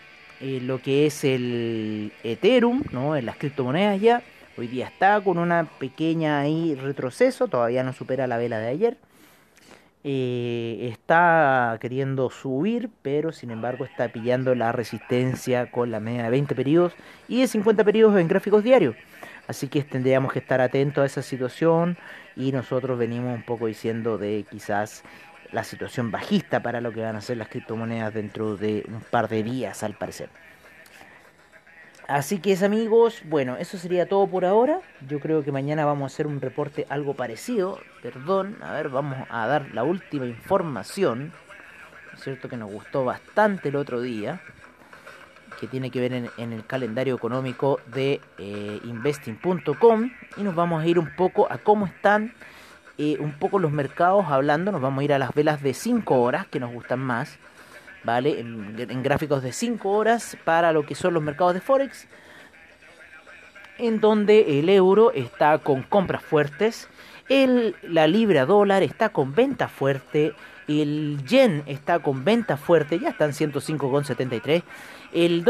Eh, 0.42 0.60
lo 0.62 0.82
que 0.82 1.06
es 1.06 1.24
el 1.24 2.12
Ethereum, 2.24 2.84
¿no? 2.92 3.16
En 3.16 3.26
las 3.26 3.38
criptomonedas 3.38 4.02
ya. 4.02 4.22
Hoy 4.60 4.66
día 4.68 4.88
está 4.88 5.22
con 5.22 5.38
una 5.38 5.66
pequeña 5.66 6.40
ahí 6.40 6.74
retroceso, 6.74 7.48
todavía 7.48 7.84
no 7.84 7.94
supera 7.94 8.26
la 8.26 8.38
vela 8.38 8.58
de 8.58 8.68
ayer. 8.68 8.98
Eh, 10.04 10.90
está 10.92 11.78
queriendo 11.80 12.32
subir, 12.32 12.90
pero 13.04 13.32
sin 13.32 13.52
embargo 13.52 13.86
está 13.86 14.10
pillando 14.10 14.56
la 14.56 14.72
resistencia 14.72 15.70
con 15.70 15.92
la 15.92 16.00
media 16.00 16.24
de 16.24 16.30
20 16.32 16.56
periodos 16.56 16.94
y 17.28 17.42
de 17.42 17.48
50 17.48 17.84
periodos 17.84 18.20
en 18.20 18.28
gráficos 18.28 18.64
diarios. 18.64 18.96
Así 19.48 19.68
que 19.68 19.84
tendríamos 19.84 20.34
que 20.34 20.40
estar 20.40 20.60
atentos 20.60 21.04
a 21.04 21.06
esa 21.06 21.22
situación 21.22 21.96
y 22.36 22.52
nosotros 22.52 22.98
venimos 22.98 23.36
un 23.36 23.44
poco 23.44 23.68
diciendo 23.68 24.18
de 24.18 24.44
quizás 24.50 25.04
la 25.52 25.64
situación 25.64 26.10
bajista 26.10 26.64
para 26.64 26.82
lo 26.82 26.92
que 26.92 27.02
van 27.02 27.16
a 27.16 27.22
ser 27.22 27.38
las 27.38 27.50
criptomonedas 27.50 28.12
dentro 28.12 28.58
de 28.58 28.84
un 28.88 29.02
par 29.02 29.30
de 29.30 29.44
días 29.44 29.84
al 29.84 29.94
parecer. 29.94 30.30
Así 32.08 32.40
que 32.40 32.54
es 32.54 32.64
amigos, 32.64 33.22
bueno, 33.26 33.58
eso 33.58 33.78
sería 33.78 34.08
todo 34.08 34.28
por 34.28 34.46
ahora. 34.46 34.80
Yo 35.10 35.20
creo 35.20 35.44
que 35.44 35.52
mañana 35.52 35.84
vamos 35.84 36.04
a 36.04 36.14
hacer 36.14 36.26
un 36.26 36.40
reporte 36.40 36.88
algo 36.88 37.16
parecido. 37.16 37.80
Perdón, 38.02 38.56
a 38.62 38.72
ver, 38.72 38.88
vamos 38.88 39.18
a 39.30 39.46
dar 39.46 39.74
la 39.74 39.84
última 39.84 40.26
información. 40.26 41.34
Es 42.14 42.24
cierto 42.24 42.48
que 42.48 42.56
nos 42.56 42.72
gustó 42.72 43.04
bastante 43.04 43.68
el 43.68 43.76
otro 43.76 44.00
día. 44.00 44.40
Que 45.60 45.68
tiene 45.68 45.92
que 45.92 46.00
ver 46.00 46.14
en, 46.14 46.54
el 46.54 46.66
calendario 46.66 47.14
económico 47.14 47.82
de 47.88 48.22
eh, 48.38 48.80
investing.com. 48.86 50.10
Y 50.38 50.44
nos 50.44 50.56
vamos 50.56 50.82
a 50.82 50.88
ir 50.88 51.00
un 51.00 51.14
poco 51.14 51.52
a 51.52 51.58
cómo 51.58 51.88
están 51.88 52.34
eh, 52.98 53.18
un 53.20 53.34
poco 53.34 53.60
los 53.60 53.74
mercados 53.74 54.28
hablando. 54.30 54.72
Nos 54.72 54.80
vamos 54.80 55.02
a 55.02 55.04
ir 55.04 55.12
a 55.12 55.20
las 55.20 55.34
velas 55.34 55.62
de 55.62 55.74
5 55.74 56.22
horas 56.22 56.48
que 56.48 56.62
nos 56.62 56.72
gustan 56.72 57.00
más 57.00 57.38
¿vale? 58.04 58.40
En, 58.40 59.04
gráficos 59.04 59.44
de 59.44 59.52
5 59.52 59.90
horas 59.90 60.38
para 60.44 60.72
lo 60.72 60.86
que 60.86 60.96
son 60.96 61.14
los 61.14 61.24
mercados 61.24 61.54
de 61.54 61.62
Forex, 61.62 62.08
en 63.78 64.00
donde 64.00 64.60
el 64.60 64.70
euro 64.70 65.12
está 65.12 65.58
con 65.60 65.84
compras 65.84 66.24
fuertes, 66.24 66.90
el, 67.30 67.76
la 67.84 68.08
libra 68.08 68.46
dólar 68.46 68.84
está 68.84 69.10
con 69.10 69.36
venta 69.36 69.68
fuerte, 69.68 70.34
el 70.68 71.24
yen 71.26 71.64
está 71.66 72.00
con 72.00 72.24
venta 72.24 72.58
fuerte, 72.58 73.00
ya 73.00 73.10
están 73.10 73.32
105,73, 73.32 74.64
el 75.14 75.46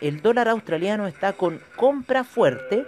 el 0.00 0.22
dólar 0.22 0.48
australiano 0.48 1.06
está 1.06 1.32
con 1.34 1.60
compra 1.76 2.24
fuerte, 2.24 2.86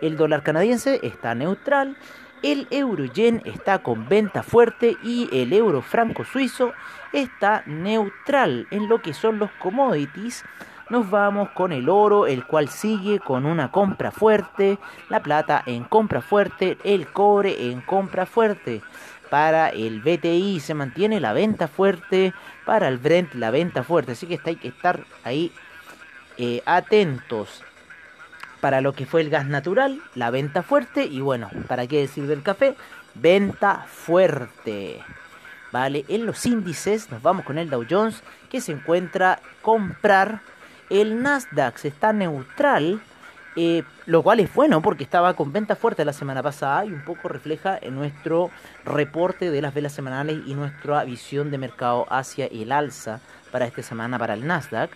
el 0.00 0.16
dólar 0.16 0.42
canadiense 0.42 1.00
está 1.02 1.34
neutral, 1.34 1.96
el 2.42 2.66
euro 2.70 3.04
yen 3.04 3.40
está 3.44 3.78
con 3.78 4.08
venta 4.08 4.42
fuerte 4.42 4.96
y 5.02 5.28
el 5.32 5.52
euro 5.52 5.80
franco 5.80 6.24
suizo 6.24 6.72
está 7.12 7.62
neutral 7.66 8.66
en 8.70 8.88
lo 8.88 9.00
que 9.00 9.14
son 9.14 9.38
los 9.38 9.50
commodities. 9.52 10.44
Nos 10.90 11.08
vamos 11.08 11.50
con 11.50 11.72
el 11.72 11.88
oro, 11.88 12.26
el 12.26 12.44
cual 12.44 12.68
sigue 12.68 13.20
con 13.20 13.46
una 13.46 13.70
compra 13.70 14.10
fuerte, 14.10 14.78
la 15.08 15.22
plata 15.22 15.62
en 15.64 15.84
compra 15.84 16.20
fuerte, 16.20 16.76
el 16.84 17.06
cobre 17.06 17.70
en 17.70 17.80
compra 17.80 18.26
fuerte. 18.26 18.82
Para 19.30 19.70
el 19.70 20.02
BTI 20.02 20.60
se 20.60 20.74
mantiene 20.74 21.20
la 21.20 21.32
venta 21.32 21.68
fuerte, 21.68 22.34
para 22.66 22.88
el 22.88 22.98
Brent 22.98 23.34
la 23.34 23.50
venta 23.50 23.82
fuerte, 23.82 24.12
así 24.12 24.26
que 24.26 24.38
hay 24.44 24.56
que 24.56 24.68
estar 24.68 25.04
ahí 25.24 25.52
eh, 26.36 26.62
atentos 26.66 27.64
para 28.62 28.80
lo 28.80 28.92
que 28.92 29.06
fue 29.06 29.22
el 29.22 29.28
gas 29.28 29.46
natural, 29.46 30.00
la 30.14 30.30
venta 30.30 30.62
fuerte 30.62 31.04
y 31.04 31.20
bueno, 31.20 31.50
¿para 31.66 31.88
qué 31.88 31.98
decir 31.98 32.28
del 32.28 32.44
café? 32.44 32.76
Venta 33.16 33.86
fuerte. 33.88 35.00
¿Vale? 35.72 36.04
En 36.06 36.26
los 36.26 36.46
índices 36.46 37.10
nos 37.10 37.20
vamos 37.22 37.44
con 37.44 37.58
el 37.58 37.68
Dow 37.68 37.84
Jones 37.90 38.22
que 38.50 38.60
se 38.60 38.70
encuentra 38.70 39.40
comprar. 39.62 40.42
El 40.90 41.24
Nasdaq 41.24 41.84
está 41.84 42.12
neutral, 42.12 43.00
eh, 43.56 43.82
lo 44.06 44.22
cual 44.22 44.38
es 44.38 44.54
bueno 44.54 44.80
porque 44.80 45.02
estaba 45.02 45.34
con 45.34 45.52
venta 45.52 45.74
fuerte 45.74 46.04
la 46.04 46.12
semana 46.12 46.40
pasada 46.40 46.84
y 46.84 46.92
un 46.92 47.02
poco 47.04 47.26
refleja 47.26 47.76
en 47.82 47.96
nuestro 47.96 48.52
reporte 48.84 49.50
de 49.50 49.60
las 49.60 49.74
velas 49.74 49.92
semanales 49.92 50.38
y 50.46 50.54
nuestra 50.54 51.02
visión 51.02 51.50
de 51.50 51.58
mercado 51.58 52.06
hacia 52.10 52.46
el 52.46 52.70
alza 52.70 53.18
para 53.50 53.66
esta 53.66 53.82
semana 53.82 54.20
para 54.20 54.34
el 54.34 54.46
Nasdaq. 54.46 54.92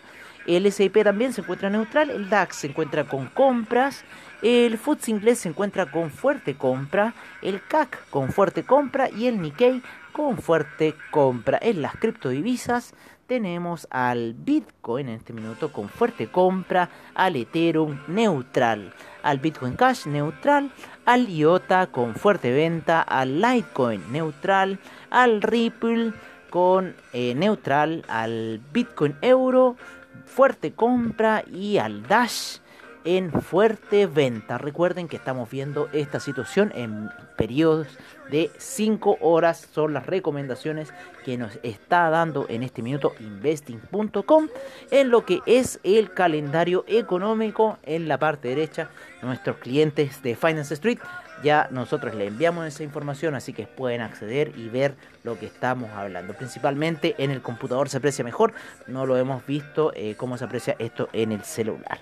El 0.47 0.67
S&P 0.67 1.05
también 1.05 1.33
se 1.33 1.41
encuentra 1.41 1.71
neutral, 1.71 2.11
el 2.11 2.29
DAX 2.29 2.57
se 2.57 2.69
encuentra 2.69 3.05
con 3.05 3.26
compras, 3.26 4.05
el 4.43 4.79
FTSE 4.79 5.11
inglés 5.11 5.38
se 5.41 5.49
encuentra 5.49 5.91
con 5.91 6.11
fuerte 6.11 6.55
compra, 6.55 7.15
el 7.43 7.61
CAC 7.67 8.09
con 8.11 8.31
fuerte 8.31 8.65
compra 8.65 9.11
y 9.11 9.26
el 9.26 9.41
Nikkei 9.41 9.83
con 10.12 10.38
fuerte 10.38 10.95
compra. 11.11 11.59
En 11.61 11.83
las 11.83 11.97
criptodivisas 11.97 12.95
tenemos 13.26 13.88
al 13.91 14.35
Bitcoin 14.35 15.09
en 15.09 15.17
este 15.17 15.33
minuto 15.33 15.73
con 15.73 15.88
fuerte 15.88 16.29
compra, 16.29 16.91
al 17.15 17.37
Ethereum 17.37 17.99
neutral, 18.07 18.95
al 19.23 19.38
Bitcoin 19.38 19.75
Cash 19.75 20.07
neutral, 20.07 20.71
al 21.05 21.29
IOTA 21.29 21.88
con 21.88 22.15
fuerte 22.15 22.53
venta, 22.53 23.03
al 23.03 23.41
Litecoin 23.41 24.12
neutral, 24.12 24.79
al 25.11 25.43
Ripple 25.43 26.12
con 26.50 26.95
eh, 27.12 27.35
neutral, 27.35 28.05
al 28.09 28.61
Bitcoin 28.73 29.17
Euro 29.23 29.76
fuerte 30.25 30.73
compra 30.73 31.45
y 31.53 31.79
al 31.79 32.07
Dash 32.07 32.59
en 33.07 33.31
fuerte 33.31 34.07
venta. 34.07 34.59
Recuerden 34.59 35.07
que 35.07 35.17
estamos 35.17 35.49
viendo 35.49 35.89
esta 35.93 36.19
situación 36.19 36.73
en 36.75 37.09
periodos 37.37 37.87
de 38.31 38.51
5 38.59 39.19
horas. 39.21 39.69
Son 39.73 39.95
las 39.95 40.07
recomendaciones 40.07 40.93
que 41.25 41.39
nos 41.39 41.59
está 41.63 42.11
dando 42.11 42.47
en 42.49 42.65
este 42.65 42.83
minuto 42.83 43.15
investing.com 43.21 44.49
en 44.91 45.11
lo 45.11 45.25
que 45.25 45.41
es 45.47 45.79
el 45.85 46.13
calendario 46.13 46.85
económico 46.89 47.79
en 47.85 48.09
la 48.09 48.19
parte 48.19 48.49
derecha. 48.49 48.91
Nuestros 49.23 49.59
clientes 49.59 50.21
de 50.23 50.35
Finance 50.35 50.75
Street 50.75 50.99
ya 51.43 51.69
nosotros 51.71 52.14
le 52.14 52.26
enviamos 52.26 52.66
esa 52.66 52.83
información, 52.83 53.35
así 53.35 53.52
que 53.52 53.66
pueden 53.66 54.00
acceder 54.00 54.52
y 54.57 54.69
ver 54.69 54.95
lo 55.25 55.38
que 55.38 55.47
estamos 55.47 55.90
hablando. 55.90 56.35
Principalmente 56.35 57.14
en 57.19 57.31
el 57.31 57.43
computador 57.43 57.88
se 57.88 57.99
aprecia 57.99 58.25
mejor, 58.25 58.52
no 58.87 59.07
lo 59.07 59.16
hemos 59.16 59.45
visto 59.47 59.93
eh, 59.95 60.14
cómo 60.16 60.38
se 60.38 60.45
aprecia 60.45 60.76
esto 60.78 61.09
en 61.12 61.33
el 61.33 61.43
celular. 61.45 61.99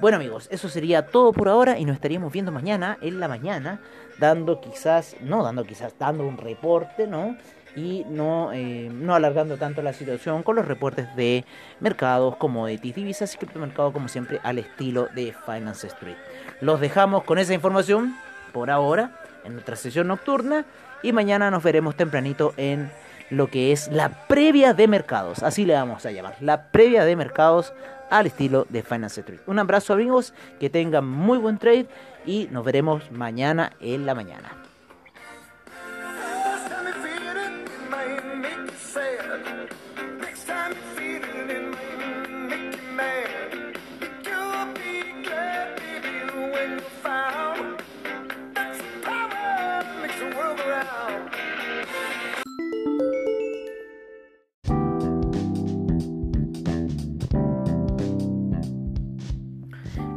Bueno 0.00 0.16
amigos, 0.16 0.48
eso 0.50 0.68
sería 0.68 1.06
todo 1.06 1.32
por 1.32 1.48
ahora 1.48 1.78
y 1.78 1.84
nos 1.84 1.94
estaríamos 1.94 2.32
viendo 2.32 2.50
mañana 2.50 2.98
en 3.02 3.20
la 3.20 3.28
mañana, 3.28 3.80
dando 4.18 4.60
quizás, 4.60 5.14
no 5.20 5.44
dando 5.44 5.64
quizás, 5.64 5.94
dando 5.98 6.26
un 6.26 6.38
reporte, 6.38 7.06
¿no? 7.06 7.36
y 7.76 8.04
no, 8.08 8.52
eh, 8.52 8.90
no 8.92 9.14
alargando 9.14 9.56
tanto 9.56 9.82
la 9.82 9.92
situación 9.92 10.42
con 10.42 10.56
los 10.56 10.66
reportes 10.66 11.14
de 11.16 11.44
mercados, 11.80 12.36
commodities, 12.36 12.94
divisas 12.94 13.34
y 13.34 13.38
criptomercados 13.38 13.92
como 13.92 14.08
siempre 14.08 14.40
al 14.42 14.58
estilo 14.58 15.08
de 15.14 15.34
Finance 15.46 15.86
Street. 15.86 16.16
Los 16.60 16.80
dejamos 16.80 17.24
con 17.24 17.38
esa 17.38 17.54
información 17.54 18.14
por 18.52 18.70
ahora 18.70 19.10
en 19.44 19.54
nuestra 19.54 19.76
sesión 19.76 20.08
nocturna 20.08 20.64
y 21.02 21.12
mañana 21.12 21.50
nos 21.50 21.62
veremos 21.62 21.96
tempranito 21.96 22.54
en 22.56 22.90
lo 23.30 23.48
que 23.48 23.72
es 23.72 23.88
la 23.88 24.26
previa 24.26 24.74
de 24.74 24.86
mercados, 24.88 25.42
así 25.42 25.64
le 25.64 25.74
vamos 25.74 26.04
a 26.04 26.10
llamar, 26.10 26.36
la 26.40 26.64
previa 26.70 27.04
de 27.04 27.16
mercados 27.16 27.72
al 28.10 28.26
estilo 28.26 28.66
de 28.68 28.82
Finance 28.82 29.20
Street. 29.20 29.40
Un 29.46 29.58
abrazo 29.58 29.94
amigos, 29.94 30.34
que 30.60 30.68
tengan 30.68 31.08
muy 31.08 31.38
buen 31.38 31.58
trade 31.58 31.86
y 32.26 32.48
nos 32.50 32.64
veremos 32.64 33.10
mañana 33.10 33.72
en 33.80 34.04
la 34.04 34.14
mañana. 34.14 34.61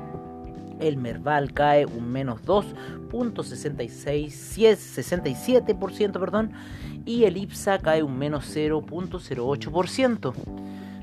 El 0.81 0.97
Merval 0.97 1.53
cae 1.53 1.85
un 1.85 2.11
menos 2.11 2.43
2.66, 2.43 4.27
67%, 4.27 6.19
perdón, 6.19 6.51
y 7.05 7.23
el 7.25 7.37
IPSA 7.37 7.77
cae 7.79 8.01
un 8.01 8.17
menos 8.17 8.55
0.08%. 8.55 10.33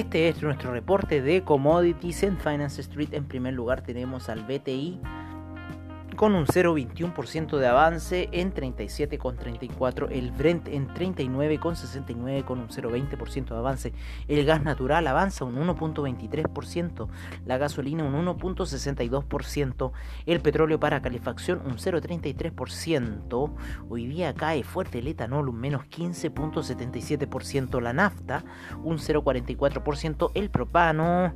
Este 0.00 0.30
es 0.30 0.42
nuestro 0.42 0.72
reporte 0.72 1.20
de 1.20 1.44
commodities 1.44 2.22
en 2.22 2.38
Finance 2.38 2.80
Street. 2.80 3.12
En 3.12 3.26
primer 3.26 3.52
lugar 3.52 3.82
tenemos 3.82 4.30
al 4.30 4.44
BTI 4.44 4.98
con 6.20 6.34
un 6.34 6.44
0,21% 6.44 7.56
de 7.56 7.66
avance 7.66 8.28
en 8.32 8.52
37,34. 8.52 10.08
El 10.10 10.32
Brent 10.32 10.68
en 10.68 10.86
39,69 10.88 12.44
con 12.44 12.58
un 12.60 12.68
0,20% 12.68 13.48
de 13.48 13.56
avance. 13.56 13.94
El 14.28 14.44
gas 14.44 14.62
natural 14.62 15.06
avanza 15.06 15.46
un 15.46 15.56
1,23%. 15.56 17.08
La 17.46 17.56
gasolina 17.56 18.04
un 18.04 18.12
1,62%. 18.26 19.92
El 20.26 20.40
petróleo 20.40 20.78
para 20.78 21.00
calefacción 21.00 21.62
un 21.64 21.78
0,33%. 21.78 23.54
Hoy 23.88 24.06
día 24.06 24.34
cae 24.34 24.62
fuerte 24.62 24.98
el 24.98 25.08
etanol 25.08 25.48
un 25.48 25.58
menos 25.58 25.86
15,77%. 25.86 27.80
La 27.80 27.94
nafta 27.94 28.44
un 28.84 28.98
0,44%. 28.98 30.32
El 30.34 30.50
propano 30.50 31.32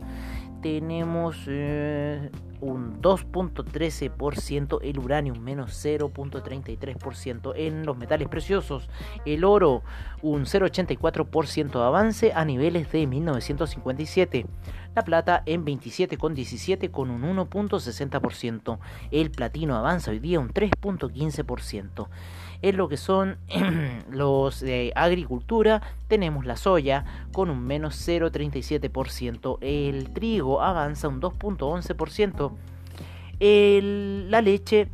tenemos... 0.65 1.37
eh, 1.47 2.31
un 2.65 3.03
2.13%, 3.03 4.79
el 4.83 4.99
uranio 4.99 5.35
menos 5.35 5.85
0.33%, 5.85 7.53
en 7.57 7.85
los 7.85 7.97
metales 7.97 8.29
preciosos 8.29 8.89
el 9.27 9.45
oro 9.45 9.83
un 10.23 10.47
0.84% 10.47 11.73
de 11.73 11.85
avance 11.85 12.33
a 12.35 12.45
niveles 12.47 12.91
de 12.91 13.07
1957, 13.07 14.47
la 14.95 15.05
plata 15.05 15.43
en 15.45 15.67
27,17 15.67 16.91
con 16.91 17.11
un 17.11 17.23
1.60%, 17.23 18.79
el 19.11 19.31
platino 19.31 19.77
avanza 19.77 20.11
hoy 20.11 20.19
día 20.21 20.41
un 20.41 20.49
3.15%. 20.49 22.09
En 22.65 22.79
lo 22.79 22.89
que 22.89 22.97
son 22.97 23.37
los 24.11 24.61
de 24.61 24.91
agricultura, 24.97 25.83
tenemos 26.09 26.47
la 26.47 26.57
soya 26.57 27.05
con 27.31 27.51
un 27.51 27.63
menos 27.63 27.95
0,37%, 28.09 29.59
el 29.61 30.09
trigo 30.15 30.63
avanza 30.63 31.09
un 31.09 31.21
2.11%, 31.21 32.53
el- 33.39 34.31
la 34.31 34.41
leche 34.41 34.89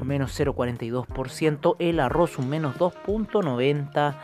un 0.00 0.08
menos 0.08 0.32
0,42%, 0.38 1.76
el 1.78 2.00
arroz 2.00 2.38
un 2.38 2.48
menos 2.48 2.76
2.90%, 2.76 4.16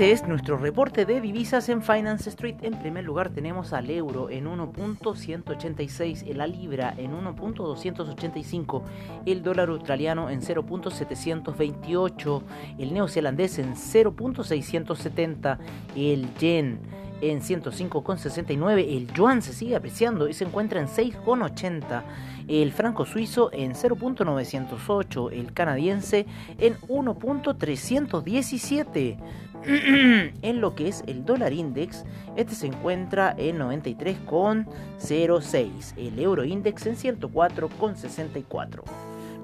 Este 0.00 0.12
es 0.12 0.26
nuestro 0.26 0.56
reporte 0.56 1.04
de 1.04 1.20
divisas 1.20 1.68
en 1.68 1.82
Finance 1.82 2.30
Street. 2.30 2.56
En 2.62 2.80
primer 2.80 3.04
lugar 3.04 3.28
tenemos 3.28 3.74
al 3.74 3.90
euro 3.90 4.30
en 4.30 4.46
1.186, 4.46 6.32
la 6.32 6.46
libra 6.46 6.94
en 6.96 7.12
1.285, 7.12 8.82
el 9.26 9.42
dólar 9.42 9.68
australiano 9.68 10.30
en 10.30 10.40
0.728, 10.40 12.42
el 12.78 12.94
neozelandés 12.94 13.58
en 13.58 13.74
0.670, 13.74 15.58
el 15.94 16.34
yen 16.36 16.80
en 17.20 17.42
105,69, 17.42 18.96
el 18.96 19.12
yuan 19.12 19.42
se 19.42 19.52
sigue 19.52 19.76
apreciando 19.76 20.28
y 20.28 20.32
se 20.32 20.44
encuentra 20.44 20.80
en 20.80 20.86
6,80, 20.86 22.04
el 22.48 22.72
franco 22.72 23.04
suizo 23.04 23.50
en 23.52 23.74
0.908, 23.74 25.30
el 25.30 25.52
canadiense 25.52 26.24
en 26.58 26.78
1.317. 26.88 29.18
en 29.66 30.60
lo 30.60 30.74
que 30.74 30.88
es 30.88 31.04
el 31.06 31.24
dólar 31.24 31.52
index, 31.52 32.04
este 32.36 32.54
se 32.54 32.66
encuentra 32.66 33.34
en 33.36 33.58
93,06, 33.58 35.94
el 35.96 36.18
euro 36.18 36.44
index 36.44 36.86
en 36.86 36.96
104,64. 36.96 38.82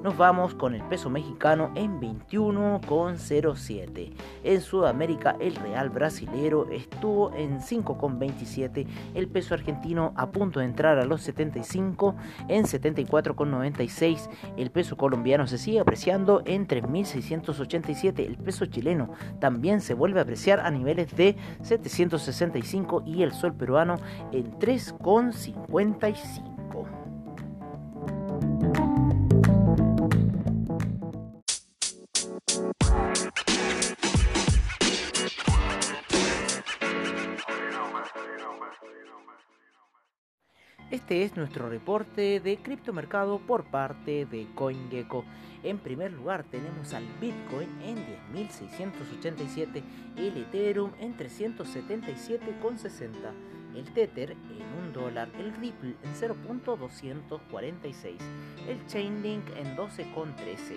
Nos 0.07 0.17
vamos 0.17 0.55
con 0.55 0.75
el 0.77 0.85
peso 0.85 1.11
mexicano 1.11 1.73
en 1.75 2.01
21,07. 2.01 4.13
En 4.45 4.61
Sudamérica 4.61 5.35
el 5.41 5.57
real 5.57 5.91
brasilero 5.91 6.71
estuvo 6.71 7.35
en 7.35 7.59
5,27. 7.59 8.87
El 9.17 9.27
peso 9.27 9.55
argentino 9.55 10.13
a 10.15 10.31
punto 10.31 10.61
de 10.61 10.67
entrar 10.67 11.01
a 11.01 11.07
los 11.07 11.23
75 11.23 12.15
en 12.47 12.67
74,96. 12.67 14.31
El 14.57 14.71
peso 14.71 14.97
colombiano 14.97 15.49
se 15.49 15.59
sigue 15.59 15.81
apreciando 15.81 16.41
en 16.45 16.69
3.687. 16.69 18.21
El 18.21 18.37
peso 18.37 18.67
chileno 18.67 19.11
también 19.41 19.81
se 19.81 19.95
vuelve 19.95 20.21
a 20.21 20.23
apreciar 20.23 20.61
a 20.61 20.71
niveles 20.71 21.17
de 21.17 21.35
765 21.63 23.03
y 23.05 23.25
el 23.25 23.33
sol 23.33 23.55
peruano 23.55 23.97
en 24.31 24.57
3,55. 24.61 26.56
Este 40.89 41.25
es 41.25 41.37
nuestro 41.37 41.69
reporte 41.69 42.39
de 42.39 42.59
criptomercado 42.59 43.41
por 43.41 43.65
parte 43.65 44.25
de 44.25 44.47
CoinGecko. 44.55 45.25
En 45.65 45.79
primer 45.79 46.13
lugar 46.13 46.45
tenemos 46.45 46.95
al 46.95 47.03
Bitcoin 47.21 47.69
en 47.83 47.97
10.687, 48.33 49.83
el 50.17 50.37
Ethereum 50.37 50.93
en 51.01 51.17
377,60, 51.17 53.33
el 53.75 53.93
Tether 53.95 54.31
en 54.31 54.63
1 54.91 54.93
dólar, 54.93 55.29
el 55.41 55.57
Ripple 55.57 55.97
en 56.05 56.15
0.246, 56.15 58.19
el 58.69 58.87
Chainlink 58.87 59.45
en 59.57 59.77
12,13, 59.77 60.77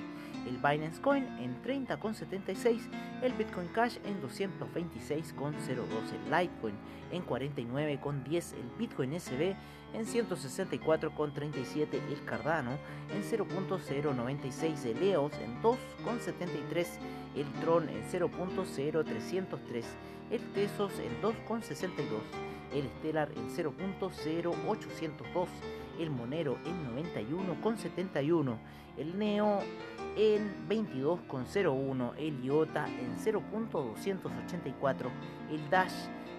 el 0.50 0.58
Binance 0.58 1.00
Coin 1.02 1.26
en 1.40 1.62
30,76, 1.62 2.90
el 3.22 3.34
Bitcoin 3.34 3.68
Cash 3.68 3.98
en 4.04 4.20
226,02, 4.22 5.38
el 5.46 6.26
Litecoin 6.26 6.76
en 7.12 7.26
49,10, 7.26 8.54
el 8.56 8.70
Bitcoin 8.78 9.20
SB 9.20 9.56
en 9.94 10.06
164,37, 10.06 11.94
el 11.94 12.26
Cardano 12.26 12.78
en 13.14 13.24
0.096, 13.24 14.86
el 14.86 15.04
EOS 15.04 15.34
en 15.40 15.62
2,73, 15.62 16.88
el 17.36 17.52
Tron 17.62 17.90
en 17.90 18.04
0.0303, 18.04 19.84
el 20.32 20.42
Tesos 20.54 21.00
en 21.00 21.22
2,62, 21.22 22.22
el 22.74 22.90
Stellar 23.00 23.32
en 23.36 23.50
0.0802, 23.50 25.48
el 26.00 26.10
Monero 26.10 26.58
en 26.66 26.88
91,71, 26.96 28.58
el 28.98 29.18
Neo 29.18 29.60
en 30.16 30.68
22,01, 30.68 32.14
el 32.18 32.44
IOTA 32.44 32.88
en 32.88 33.16
0.284, 33.18 35.10
el 35.52 35.70
Dash 35.70 35.94